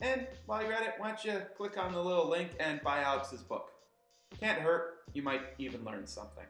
And 0.00 0.26
while 0.46 0.62
you're 0.62 0.72
at 0.72 0.82
it, 0.82 0.94
why 0.98 1.08
don't 1.08 1.24
you 1.24 1.40
click 1.56 1.78
on 1.78 1.92
the 1.92 2.02
little 2.02 2.28
link 2.28 2.50
and 2.60 2.82
buy 2.82 3.00
Alex's 3.00 3.42
book? 3.42 3.70
Can't 4.38 4.60
hurt, 4.60 5.04
you 5.14 5.22
might 5.22 5.42
even 5.58 5.84
learn 5.84 6.06
something. 6.06 6.44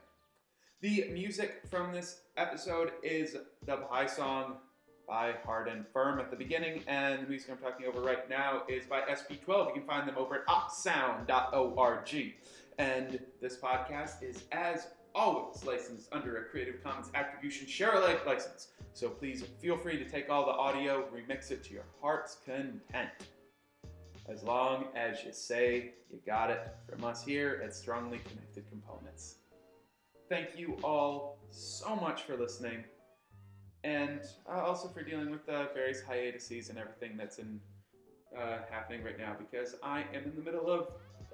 The 0.81 1.09
music 1.13 1.61
from 1.69 1.93
this 1.93 2.21
episode 2.37 2.91
is 3.01 3.37
the 3.65 3.77
Baha'i 3.77 4.07
song 4.07 4.57
by 5.07 5.33
Hard 5.45 5.67
and 5.67 5.85
Firm 5.93 6.19
at 6.19 6.29
the 6.29 6.35
beginning, 6.35 6.81
and 6.87 7.23
the 7.23 7.27
music 7.27 7.51
I'm 7.51 7.57
talking 7.57 7.85
over 7.85 8.01
right 8.01 8.29
now 8.29 8.63
is 8.67 8.85
by 8.85 9.01
SP12. 9.01 9.67
You 9.67 9.73
can 9.73 9.83
find 9.83 10.07
them 10.07 10.17
over 10.17 10.35
at 10.35 10.47
opsound.org. 10.47 12.33
And 12.77 13.19
this 13.41 13.57
podcast 13.57 14.23
is, 14.23 14.43
as 14.51 14.87
always, 15.13 15.63
licensed 15.63 16.09
under 16.11 16.37
a 16.37 16.43
Creative 16.45 16.83
Commons 16.83 17.09
Attribution 17.13 17.67
Share 17.67 17.93
Alike 17.93 18.25
license. 18.25 18.69
So 18.93 19.09
please 19.09 19.43
feel 19.61 19.77
free 19.77 19.97
to 19.97 20.09
take 20.09 20.29
all 20.29 20.45
the 20.45 20.51
audio, 20.51 21.07
remix 21.13 21.51
it 21.51 21.63
to 21.65 21.73
your 21.73 21.85
heart's 22.01 22.37
content. 22.45 23.09
As 24.27 24.43
long 24.43 24.85
as 24.95 25.23
you 25.23 25.31
say 25.31 25.93
you 26.11 26.19
got 26.25 26.49
it 26.49 26.67
from 26.89 27.03
us 27.03 27.23
here 27.23 27.61
at 27.63 27.75
Strongly 27.75 28.19
Connected 28.19 28.67
Components. 28.69 29.35
Thank 30.29 30.57
you 30.57 30.77
all 30.83 31.37
so 31.51 31.95
much 31.95 32.23
for 32.23 32.35
listening, 32.35 32.83
and 33.85 34.21
uh, 34.49 34.61
also 34.61 34.87
for 34.87 35.03
dealing 35.03 35.29
with 35.29 35.45
the 35.45 35.69
various 35.73 36.01
hiatuses 36.01 36.69
and 36.69 36.77
everything 36.79 37.15
that's 37.15 37.37
in 37.37 37.59
uh, 38.35 38.57
happening 38.69 39.03
right 39.03 39.19
now, 39.19 39.35
because 39.37 39.75
I 39.83 39.99
am 40.13 40.23
in 40.25 40.35
the 40.35 40.41
middle 40.41 40.69
of 40.69 40.87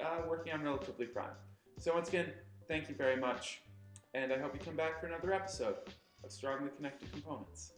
uh, 0.03 0.27
working 0.29 0.51
on 0.53 0.61
Relatively 0.61 1.05
Prime. 1.05 1.37
So 1.77 1.93
once 1.93 2.09
again, 2.09 2.27
thank 2.67 2.89
you 2.89 2.95
very 2.95 3.15
much, 3.15 3.61
and 4.13 4.33
I 4.33 4.37
hope 4.37 4.53
you 4.53 4.59
come 4.59 4.75
back 4.75 4.99
for 4.99 5.07
another 5.07 5.33
episode 5.33 5.77
of 6.23 6.31
Strongly 6.31 6.71
Connected 6.75 7.11
Components. 7.11 7.71